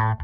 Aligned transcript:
Meine 0.00 0.16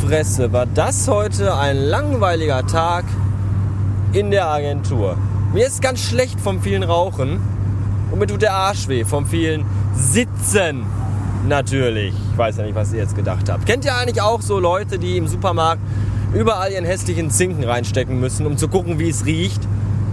Fresse, 0.00 0.52
war 0.52 0.66
das 0.66 1.08
heute 1.08 1.56
ein 1.56 1.76
langweiliger 1.76 2.64
Tag 2.64 3.04
in 4.12 4.30
der 4.30 4.46
Agentur. 4.46 5.18
Mir 5.52 5.66
ist 5.66 5.82
ganz 5.82 5.98
schlecht 6.00 6.40
vom 6.40 6.62
vielen 6.62 6.84
Rauchen 6.84 7.40
und 8.12 8.20
mir 8.20 8.28
tut 8.28 8.42
der 8.42 8.52
Arsch 8.52 8.86
weh 8.86 9.04
vom 9.04 9.26
vielen 9.26 9.66
Sitzen. 9.96 10.86
Natürlich. 11.46 12.14
Ich 12.32 12.38
weiß 12.38 12.56
ja 12.56 12.64
nicht, 12.64 12.74
was 12.74 12.92
ihr 12.92 13.00
jetzt 13.00 13.14
gedacht 13.14 13.48
habt. 13.50 13.66
Kennt 13.66 13.84
ihr 13.84 13.94
eigentlich 13.94 14.22
auch 14.22 14.40
so 14.40 14.58
Leute, 14.58 14.98
die 14.98 15.18
im 15.18 15.26
Supermarkt 15.26 15.80
überall 16.34 16.72
ihren 16.72 16.84
hässlichen 16.84 17.30
Zinken 17.30 17.64
reinstecken 17.64 18.18
müssen, 18.18 18.46
um 18.46 18.56
zu 18.56 18.68
gucken, 18.68 18.98
wie 18.98 19.10
es 19.10 19.26
riecht? 19.26 19.60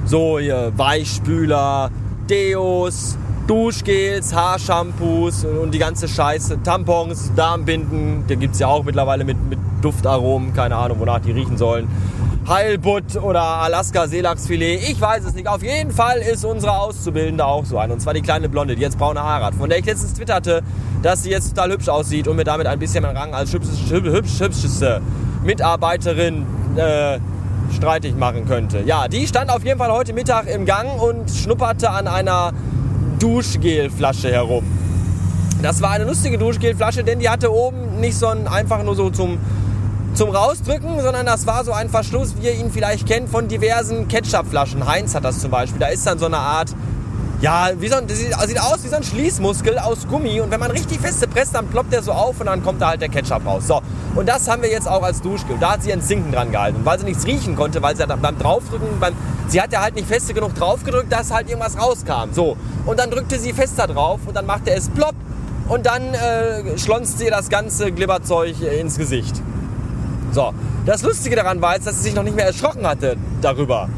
So 0.06 0.40
hier 0.40 0.74
Weichspüler, 0.76 1.90
Deos, 2.30 3.18
Duschgels, 3.48 4.34
Haarshampoos 4.36 5.46
und 5.46 5.74
die 5.74 5.80
ganze 5.80 6.08
Scheiße. 6.08 6.64
Tampons, 6.64 7.32
Darmbinden, 7.36 8.26
die 8.28 8.36
gibt 8.36 8.54
es 8.54 8.60
ja 8.60 8.68
auch 8.68 8.84
mittlerweile 8.84 9.24
mit, 9.24 9.38
mit 9.50 9.60
Duftaromen, 9.82 10.54
keine 10.54 10.76
Ahnung, 10.76 11.00
wonach 11.00 11.20
die 11.20 11.32
riechen 11.32 11.58
sollen. 11.58 11.88
Heilbutt 12.48 13.16
oder 13.18 13.42
Alaska 13.42 14.08
Seelachsfilet, 14.08 14.82
ich 14.90 15.00
weiß 15.00 15.26
es 15.26 15.34
nicht. 15.36 15.48
Auf 15.48 15.62
jeden 15.62 15.92
Fall 15.92 16.18
ist 16.20 16.44
unsere 16.44 16.74
Auszubildende 16.74 17.46
auch 17.46 17.66
so 17.66 17.78
eine. 17.78 17.94
Und 17.94 18.00
zwar 18.00 18.14
die 18.14 18.22
kleine 18.22 18.50
Blonde, 18.50 18.76
die 18.76 18.82
jetzt 18.82 18.98
braune 18.98 19.22
Haare 19.22 19.46
hat. 19.46 19.56
Von 19.56 19.70
der 19.70 19.78
ich 19.78 19.86
letztens 19.86 20.14
twitterte, 20.14 20.62
dass 21.04 21.24
sie 21.24 21.30
jetzt 21.30 21.50
total 21.50 21.72
hübsch 21.72 21.88
aussieht 21.88 22.28
und 22.28 22.36
mir 22.36 22.44
damit 22.44 22.66
ein 22.66 22.80
bisschen 22.80 23.04
meinen 23.04 23.16
Rang 23.16 23.34
als 23.34 23.54
hübscheste, 23.54 24.02
hübsch, 24.12 24.40
hübscheste 24.40 25.02
Mitarbeiterin 25.44 26.46
äh, 26.78 27.20
streitig 27.76 28.16
machen 28.16 28.46
könnte. 28.48 28.82
Ja, 28.86 29.08
die 29.08 29.28
stand 29.28 29.52
auf 29.52 29.64
jeden 29.64 29.78
Fall 29.78 29.92
heute 29.92 30.14
Mittag 30.14 30.48
im 30.48 30.66
Gang 30.66 31.00
und 31.00 31.30
schnupperte 31.30 31.92
an 31.92 32.08
einer 32.08 32.54
Duschgelflasche 33.20 34.32
herum. 34.32 34.64
Das 35.62 35.80
war 35.82 35.92
eine 35.92 36.06
lustige 36.06 36.40
Duschgelflasche, 36.40 37.04
denn 37.04 37.20
die 37.20 37.30
hatte 37.30 37.54
oben 37.54 38.00
nicht 38.00 38.18
so 38.18 38.26
ein 38.28 38.48
einfach 38.48 38.84
nur 38.84 38.96
so 38.96 39.12
zum 39.12 39.38
zum 40.14 40.30
Rausdrücken, 40.30 41.00
sondern 41.02 41.26
das 41.26 41.48
war 41.48 41.64
so 41.64 41.72
ein 41.72 41.90
Verschluss, 41.90 42.36
wie 42.38 42.46
ihr 42.46 42.54
ihn 42.54 42.72
vielleicht 42.72 43.08
kennt 43.08 43.30
von 43.30 43.48
diversen 43.48 44.08
Ketchupflaschen. 44.08 44.86
Heinz 44.86 45.16
hat 45.16 45.24
das 45.24 45.40
zum 45.40 45.52
Beispiel. 45.52 45.80
Da 45.80 45.88
ist 45.88 46.06
dann 46.06 46.20
so 46.20 46.26
eine 46.26 46.38
Art, 46.38 46.70
ja, 47.40 47.70
wie 47.80 47.88
so 47.88 47.96
ein, 47.96 48.08
das 48.08 48.18
sieht, 48.18 48.36
sieht 48.48 48.60
aus 48.60 48.84
wie 48.84 48.90
so 48.90 48.98
ein 48.98 49.04
Schließmuskel 49.04 49.80
aus 49.80 50.08
Gummi. 50.08 50.42
Und 50.42 50.52
wenn 50.52 50.60
man 50.60 50.72
richtig 50.72 51.00
feste 51.00 51.28
presst, 51.28 51.56
dann 51.56 51.68
ploppt 51.68 51.94
der 51.94 52.04
so 52.04 52.12
auf 52.12 52.40
und 52.40 52.48
dann 52.48 52.62
kommt 52.62 52.82
da 52.82 52.90
halt 52.90 53.02
der 53.02 53.10
Ketchup 53.10 53.46
raus. 53.46 53.68
So, 53.68 53.82
und 54.16 54.28
das 54.28 54.50
haben 54.50 54.62
wir 54.62 54.70
jetzt 54.70 54.88
auch 54.88 55.02
als 55.02 55.22
Duschgel. 55.22 55.58
Da 55.60 55.74
hat 55.74 55.84
sie 55.84 55.94
ein 55.94 56.02
Zinken 56.02 56.32
dran 56.32 56.52
gehalten. 56.52 56.78
Und 56.78 56.86
weil 56.86 57.00
sie 57.00 57.06
nichts 57.06 57.26
riechen 57.26 57.56
konnte, 57.56 57.82
weil 57.82 57.96
sie 57.96 58.06
dann 58.06 58.22
beim 58.22 58.38
Draufdrücken, 58.38 59.00
beim, 59.00 59.14
sie 59.48 59.62
hat 59.62 59.72
ja 59.72 59.82
halt 59.82 59.96
nicht 59.96 60.08
feste 60.08 60.34
genug 60.34 60.54
draufgedrückt, 60.56 61.12
dass 61.12 61.32
halt 61.32 61.50
irgendwas 61.50 61.80
rauskam. 61.80 62.34
So, 62.34 62.58
und 62.86 63.00
dann 63.00 63.10
drückte 63.10 63.40
sie 63.40 63.54
fester 63.54 63.88
drauf 63.88 64.20
und 64.26 64.36
dann 64.36 64.46
machte 64.46 64.72
es 64.72 64.90
plopp. 64.90 65.16
Und 65.68 65.86
dann 65.86 66.14
äh, 66.14 66.78
schlonzt 66.78 67.20
sie 67.20 67.28
das 67.28 67.48
ganze 67.48 67.94
Glibberzeug 67.94 68.62
ins 68.62 68.98
Gesicht. 68.98 69.42
So, 70.32 70.54
das 70.86 71.04
Lustige 71.04 71.36
daran 71.36 71.62
war 71.62 71.76
jetzt, 71.76 71.88
dass 71.88 71.98
sie 71.98 72.04
sich 72.04 72.16
noch 72.16 72.24
nicht 72.24 72.36
mehr 72.36 72.46
erschrocken 72.46 72.88
hatte 72.88 73.18
darüber. 73.42 73.90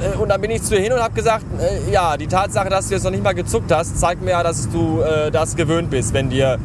Äh, 0.00 0.16
und 0.18 0.28
dann 0.28 0.40
bin 0.40 0.50
ich 0.50 0.62
zu 0.62 0.74
ihr 0.74 0.82
hin 0.82 0.92
und 0.92 1.00
habe 1.00 1.14
gesagt, 1.14 1.44
äh, 1.60 1.90
ja, 1.92 2.16
die 2.16 2.26
Tatsache, 2.26 2.68
dass 2.68 2.88
du 2.88 2.94
jetzt 2.94 3.04
noch 3.04 3.10
nicht 3.10 3.22
mal 3.22 3.34
gezuckt 3.34 3.70
hast, 3.72 3.98
zeigt 3.98 4.22
mir 4.22 4.32
ja, 4.32 4.42
dass 4.42 4.68
du 4.68 5.00
äh, 5.00 5.30
das 5.30 5.56
gewöhnt 5.56 5.90
bist, 5.90 6.12
wenn 6.12 6.30
dir 6.30 6.58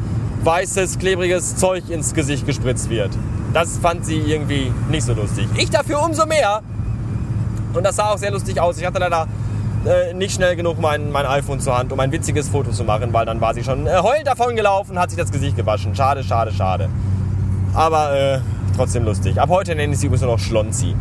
weißes, 0.44 1.00
klebriges 1.00 1.56
Zeug 1.56 1.90
ins 1.90 2.14
Gesicht 2.14 2.46
gespritzt 2.46 2.90
wird. 2.90 3.12
Das 3.54 3.78
fand 3.78 4.06
sie 4.06 4.18
irgendwie 4.18 4.72
nicht 4.90 5.06
so 5.06 5.14
lustig. 5.14 5.48
Ich 5.58 5.70
dafür 5.70 6.04
umso 6.04 6.26
mehr. 6.26 6.62
Und 7.74 7.84
das 7.84 7.96
sah 7.96 8.12
auch 8.12 8.18
sehr 8.18 8.32
lustig 8.32 8.60
aus. 8.60 8.78
Ich 8.78 8.86
hatte 8.86 9.00
leider 9.00 9.28
äh, 9.86 10.14
nicht 10.14 10.36
schnell 10.36 10.56
genug 10.56 10.80
mein, 10.80 11.12
mein 11.12 11.26
iPhone 11.26 11.60
zur 11.60 11.78
Hand, 11.78 11.92
um 11.92 12.00
ein 12.00 12.12
witziges 12.12 12.50
Foto 12.50 12.72
zu 12.72 12.84
machen, 12.84 13.14
weil 13.14 13.26
dann 13.26 13.40
war 13.42 13.54
sie 13.54 13.64
schon 13.64 13.88
äh, 13.88 13.98
heulend 14.02 14.28
davon 14.28 14.56
gelaufen 14.56 14.98
hat 14.98 15.10
sich 15.10 15.20
das 15.20 15.32
Gesicht 15.32 15.56
gewaschen. 15.56 15.96
Schade, 15.96 16.24
schade, 16.24 16.52
schade. 16.52 16.90
Aber 17.74 18.16
äh, 18.16 18.40
trotzdem 18.76 19.06
lustig. 19.06 19.40
Ab 19.40 19.50
heute 19.50 19.76
nenne 19.76 19.94
ich 19.94 20.00
sie 20.00 20.08
übrigens 20.08 20.24
nur 20.24 20.32
noch 20.32 20.40
Schlonzi. 20.40 20.96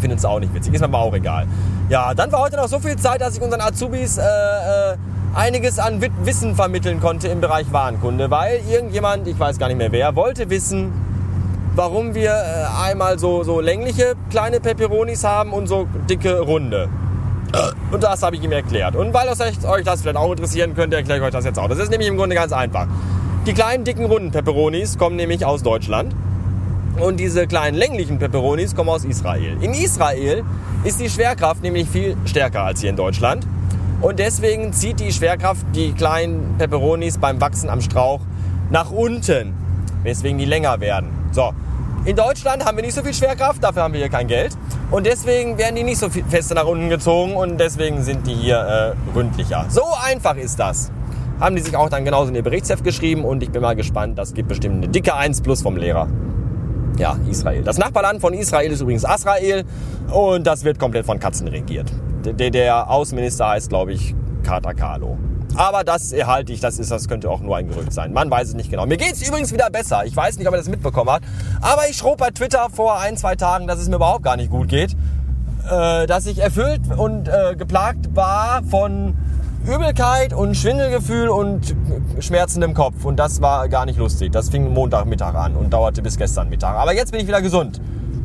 Findet 0.00 0.18
es 0.18 0.24
auch 0.24 0.40
nicht 0.40 0.54
witzig. 0.54 0.74
Ist 0.74 0.80
mir 0.80 0.86
aber 0.86 0.98
auch 0.98 1.14
egal. 1.14 1.46
Ja, 1.88 2.14
dann 2.14 2.32
war 2.32 2.40
heute 2.40 2.56
noch 2.56 2.68
so 2.68 2.80
viel 2.80 2.96
Zeit, 2.96 3.20
dass 3.20 3.36
ich 3.36 3.42
unseren 3.42 3.60
Azubis 3.60 4.18
äh, 4.18 4.22
äh, 4.22 4.96
einiges 5.34 5.78
an 5.78 6.02
Wissen 6.24 6.54
vermitteln 6.54 7.00
konnte 7.00 7.28
im 7.28 7.40
Bereich 7.40 7.72
Warenkunde, 7.72 8.30
weil 8.30 8.60
irgendjemand, 8.68 9.28
ich 9.28 9.38
weiß 9.38 9.58
gar 9.58 9.68
nicht 9.68 9.78
mehr 9.78 9.92
wer, 9.92 10.16
wollte 10.16 10.50
wissen, 10.50 10.92
warum 11.74 12.14
wir 12.14 12.30
äh, 12.30 12.88
einmal 12.88 13.18
so, 13.18 13.44
so 13.44 13.60
längliche 13.60 14.14
kleine 14.30 14.60
Peperonis 14.60 15.24
haben 15.24 15.52
und 15.52 15.66
so 15.66 15.86
dicke 16.08 16.40
runde. 16.40 16.88
Und 17.90 18.02
das 18.02 18.22
habe 18.22 18.36
ich 18.36 18.42
ihm 18.42 18.52
erklärt. 18.52 18.96
Und 18.96 19.12
weil 19.12 19.28
euch 19.28 19.84
das 19.84 20.00
vielleicht 20.00 20.16
auch 20.16 20.30
interessieren 20.30 20.74
könnte, 20.74 20.96
erkläre 20.96 21.18
ich 21.18 21.24
euch 21.24 21.32
das 21.32 21.44
jetzt 21.44 21.58
auch. 21.58 21.68
Das 21.68 21.78
ist 21.78 21.90
nämlich 21.90 22.08
im 22.08 22.16
Grunde 22.16 22.34
ganz 22.34 22.52
einfach. 22.52 22.86
Die 23.46 23.52
kleinen, 23.52 23.84
dicken, 23.84 24.06
runden 24.06 24.30
Peperonis 24.30 24.96
kommen 24.96 25.16
nämlich 25.16 25.44
aus 25.44 25.62
Deutschland. 25.62 26.14
Und 26.98 27.18
diese 27.18 27.46
kleinen 27.46 27.76
länglichen 27.76 28.18
Peperonis 28.18 28.74
kommen 28.74 28.90
aus 28.90 29.04
Israel. 29.04 29.56
In 29.62 29.72
Israel 29.72 30.44
ist 30.84 31.00
die 31.00 31.08
Schwerkraft 31.08 31.62
nämlich 31.62 31.88
viel 31.88 32.16
stärker 32.26 32.62
als 32.62 32.80
hier 32.80 32.90
in 32.90 32.96
Deutschland. 32.96 33.46
Und 34.00 34.18
deswegen 34.18 34.72
zieht 34.72 35.00
die 35.00 35.12
Schwerkraft 35.12 35.64
die 35.74 35.92
kleinen 35.92 36.56
Peperonis 36.58 37.18
beim 37.18 37.40
Wachsen 37.40 37.70
am 37.70 37.80
Strauch 37.80 38.20
nach 38.70 38.90
unten. 38.90 39.54
Weswegen 40.02 40.38
die 40.38 40.44
länger 40.44 40.80
werden. 40.80 41.10
So. 41.30 41.52
In 42.04 42.16
Deutschland 42.16 42.64
haben 42.64 42.76
wir 42.76 42.84
nicht 42.84 42.94
so 42.94 43.02
viel 43.02 43.14
Schwerkraft, 43.14 43.62
dafür 43.62 43.84
haben 43.84 43.94
wir 43.94 44.00
hier 44.00 44.08
kein 44.08 44.26
Geld. 44.26 44.56
Und 44.90 45.06
deswegen 45.06 45.56
werden 45.56 45.76
die 45.76 45.84
nicht 45.84 45.98
so 45.98 46.08
fest 46.10 46.52
nach 46.52 46.66
unten 46.66 46.88
gezogen 46.88 47.36
und 47.36 47.58
deswegen 47.58 48.02
sind 48.02 48.26
die 48.26 48.34
hier 48.34 48.56
äh, 48.56 49.16
ründlicher. 49.16 49.66
So 49.68 49.84
einfach 50.04 50.34
ist 50.34 50.58
das. 50.58 50.90
Haben 51.38 51.54
die 51.54 51.62
sich 51.62 51.76
auch 51.76 51.88
dann 51.88 52.04
genauso 52.04 52.30
in 52.30 52.34
ihr 52.34 52.42
Berichtsheft 52.42 52.82
geschrieben 52.82 53.24
und 53.24 53.42
ich 53.42 53.50
bin 53.50 53.62
mal 53.62 53.76
gespannt, 53.76 54.18
das 54.18 54.34
gibt 54.34 54.48
bestimmt 54.48 54.76
eine 54.76 54.88
dicke 54.88 55.14
1 55.14 55.42
plus 55.42 55.62
vom 55.62 55.76
Lehrer. 55.76 56.08
Ja, 56.98 57.16
Israel. 57.30 57.62
Das 57.62 57.78
Nachbarland 57.78 58.20
von 58.20 58.34
Israel 58.34 58.70
ist 58.70 58.80
übrigens 58.80 59.04
Asrael 59.04 59.64
und 60.12 60.46
das 60.46 60.64
wird 60.64 60.78
komplett 60.78 61.06
von 61.06 61.18
Katzen 61.18 61.48
regiert. 61.48 61.90
Der, 62.24 62.50
der 62.50 62.90
Außenminister 62.90 63.48
heißt, 63.48 63.68
glaube 63.68 63.92
ich, 63.92 64.14
Katakalo. 64.42 65.18
Aber 65.54 65.84
das 65.84 66.12
erhalte 66.12 66.52
ich, 66.52 66.60
das, 66.60 66.78
ist, 66.78 66.90
das 66.90 67.08
könnte 67.08 67.28
auch 67.28 67.40
nur 67.40 67.56
ein 67.56 67.68
Gerücht 67.68 67.92
sein. 67.92 68.12
Man 68.12 68.30
weiß 68.30 68.48
es 68.48 68.54
nicht 68.54 68.70
genau. 68.70 68.86
Mir 68.86 68.96
geht 68.96 69.12
es 69.12 69.26
übrigens 69.26 69.52
wieder 69.52 69.68
besser. 69.70 70.04
Ich 70.06 70.16
weiß 70.16 70.38
nicht, 70.38 70.46
ob 70.46 70.54
er 70.54 70.58
das 70.58 70.68
mitbekommen 70.68 71.10
hat. 71.10 71.22
Aber 71.60 71.88
ich 71.90 71.96
schrob 71.96 72.18
bei 72.18 72.30
Twitter 72.30 72.68
vor 72.72 72.98
ein, 72.98 73.16
zwei 73.16 73.36
Tagen, 73.36 73.66
dass 73.66 73.78
es 73.78 73.88
mir 73.88 73.96
überhaupt 73.96 74.22
gar 74.22 74.36
nicht 74.36 74.50
gut 74.50 74.68
geht. 74.68 74.96
Äh, 75.70 76.06
dass 76.06 76.26
ich 76.26 76.38
erfüllt 76.38 76.80
und 76.96 77.28
äh, 77.28 77.54
geplagt 77.56 78.16
war 78.16 78.62
von 78.64 79.14
Übelkeit 79.66 80.32
und 80.32 80.56
Schwindelgefühl 80.56 81.28
und 81.28 81.74
schmerzendem 82.18 82.74
Kopf. 82.74 83.04
Und 83.04 83.16
das 83.16 83.40
war 83.40 83.68
gar 83.68 83.86
nicht 83.86 83.98
lustig. 83.98 84.32
Das 84.32 84.50
fing 84.50 84.72
Montagmittag 84.72 85.34
an 85.34 85.54
und 85.54 85.72
dauerte 85.72 86.02
bis 86.02 86.16
gestern 86.16 86.48
Mittag. 86.48 86.76
Aber 86.76 86.94
jetzt 86.94 87.12
bin 87.12 87.20
ich 87.20 87.26
wieder 87.26 87.40
gesund. 87.40 87.80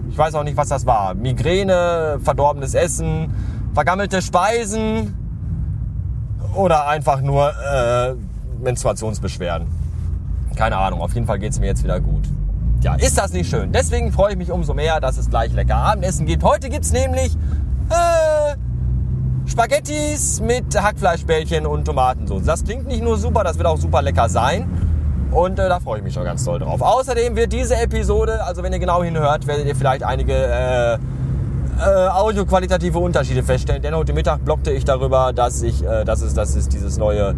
Ich 0.10 0.18
weiß 0.18 0.34
auch 0.36 0.44
nicht, 0.44 0.58
was 0.58 0.70
das 0.70 0.86
war. 0.86 1.14
Migräne, 1.14 2.20
verdorbenes 2.24 2.74
Essen, 2.74 3.34
vergammelte 3.74 4.22
Speisen 4.22 5.16
oder 6.56 6.88
einfach 6.88 7.22
nur 7.22 7.52
äh, 7.52 8.16
Menstruationsbeschwerden. 8.64 9.68
Keine 10.56 10.78
Ahnung. 10.78 11.02
Auf 11.02 11.14
jeden 11.14 11.28
Fall 11.28 11.38
geht 11.38 11.52
es 11.52 11.60
mir 11.60 11.68
jetzt 11.68 11.84
wieder 11.84 12.00
gut. 12.00 12.24
Ja, 12.82 12.96
ist 12.96 13.18
das 13.18 13.32
nicht 13.32 13.50
schön? 13.50 13.72
Deswegen 13.72 14.12
freue 14.12 14.32
ich 14.32 14.38
mich 14.38 14.52
umso 14.52 14.74
mehr, 14.74 15.00
dass 15.00 15.18
es 15.18 15.30
gleich 15.30 15.54
lecker 15.54 15.76
Abendessen 15.76 16.26
gibt. 16.26 16.44
Heute 16.44 16.70
gibt 16.70 16.86
es 16.86 16.92
nämlich 16.92 17.36
äh, 17.90 18.56
Spaghettis 19.48 20.42
mit 20.42 20.80
Hackfleischbällchen 20.80 21.66
und 21.66 21.86
Tomatensauce. 21.86 22.44
Das 22.44 22.66
klingt 22.66 22.86
nicht 22.86 23.02
nur 23.02 23.18
super, 23.18 23.46
das 23.46 23.58
wird 23.58 23.68
auch 23.68 23.78
super 23.78 24.02
lecker 24.02 24.28
sein. 24.28 24.68
Und 25.32 25.58
äh, 25.58 25.70
da 25.70 25.80
freue 25.80 26.00
ich 26.00 26.04
mich 26.04 26.14
schon 26.14 26.26
ganz 26.26 26.44
toll 26.44 26.60
drauf. 26.60 26.82
Außerdem 26.82 27.36
wird 27.36 27.54
diese 27.54 27.78
Episode, 27.78 28.44
also 28.44 28.62
wenn 28.62 28.74
ihr 28.74 28.80
genau 28.80 29.04
hinhört, 29.04 29.48
werdet 29.48 29.66
ihr 29.66 29.76
vielleicht 29.76 30.04
einige 30.04 30.34
äh, 30.34 30.96
äh, 30.96 30.98
audioqualitative 32.10 33.00
Unterschiede 33.00 33.42
feststellen. 33.42 33.82
Denn 33.82 33.96
heute 33.96 34.14
Mittag 34.14 34.44
blockte 34.44 34.72
ich 34.72 34.84
darüber, 34.84 35.32
dass 35.34 35.62
ich, 35.62 35.84
äh, 35.84 36.04
das 36.04 36.22
ist, 36.22 36.38
das 36.38 36.56
ist 36.56 36.74
dieses 36.74 36.98
neue, 36.98 37.34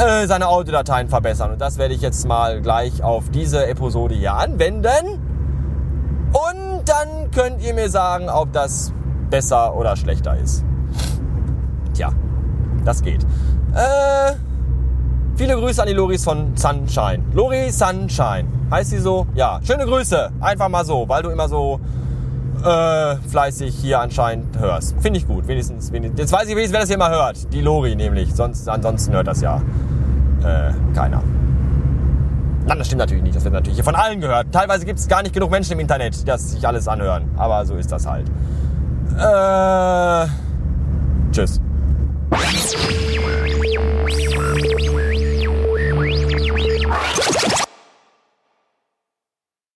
äh, 0.00 0.26
seine 0.26 0.48
Audiodateien 0.48 1.08
verbessern. 1.08 1.52
Und 1.52 1.60
das 1.60 1.78
werde 1.78 1.94
ich 1.94 2.00
jetzt 2.00 2.26
mal 2.26 2.60
gleich 2.60 3.02
auf 3.02 3.28
diese 3.30 3.66
Episode 3.66 4.14
hier 4.14 4.34
anwenden. 4.34 5.20
Und 6.32 6.82
dann 6.86 7.30
könnt 7.30 7.62
ihr 7.62 7.74
mir 7.74 7.90
sagen, 7.90 8.28
ob 8.28 8.52
das 8.52 8.92
besser 9.28 9.76
oder 9.76 9.96
schlechter 9.96 10.36
ist. 10.38 10.64
Tja, 11.94 12.10
das 12.84 13.02
geht. 13.02 13.22
Äh, 13.74 14.34
viele 15.36 15.54
Grüße 15.56 15.82
an 15.82 15.88
die 15.88 15.94
Loris 15.94 16.24
von 16.24 16.56
Sunshine. 16.56 17.22
Lori 17.32 17.70
Sunshine. 17.70 18.46
Heißt 18.70 18.90
sie 18.90 18.98
so? 18.98 19.26
Ja. 19.34 19.60
Schöne 19.62 19.84
Grüße. 19.84 20.30
Einfach 20.40 20.68
mal 20.68 20.84
so, 20.84 21.08
weil 21.08 21.22
du 21.22 21.30
immer 21.30 21.48
so 21.48 21.80
äh, 22.64 23.16
fleißig 23.28 23.74
hier 23.74 24.00
anscheinend 24.00 24.58
hörst. 24.58 24.94
Finde 25.00 25.18
ich 25.18 25.26
gut, 25.26 25.46
wenigstens, 25.46 25.92
wenigstens. 25.92 26.20
Jetzt 26.20 26.32
weiß 26.32 26.44
ich 26.44 26.50
wenigstens, 26.50 26.72
wer 26.72 26.80
das 26.80 26.88
hier 26.88 26.98
mal 26.98 27.10
hört. 27.10 27.52
Die 27.52 27.60
Lori 27.60 27.96
nämlich. 27.96 28.34
Sonst, 28.34 28.68
ansonsten 28.68 29.12
hört 29.12 29.26
das 29.26 29.40
ja 29.40 29.62
äh, 30.42 30.72
keiner. 30.94 31.22
Nein, 32.66 32.78
das 32.78 32.86
stimmt 32.86 33.00
natürlich 33.00 33.22
nicht. 33.22 33.36
Das 33.36 33.44
wird 33.44 33.54
natürlich 33.54 33.76
hier 33.76 33.84
von 33.84 33.94
allen 33.94 34.20
gehört. 34.20 34.52
Teilweise 34.52 34.84
gibt 34.84 34.98
es 34.98 35.08
gar 35.08 35.22
nicht 35.22 35.34
genug 35.34 35.50
Menschen 35.50 35.72
im 35.72 35.80
Internet, 35.80 36.20
die 36.20 36.24
das 36.24 36.52
sich 36.52 36.66
alles 36.66 36.86
anhören. 36.86 37.30
Aber 37.36 37.64
so 37.66 37.74
ist 37.76 37.90
das 37.90 38.06
halt. 38.06 38.28
Äh, 39.18 40.28
tschüss. 41.32 41.60